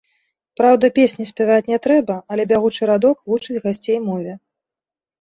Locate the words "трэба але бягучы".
1.85-2.91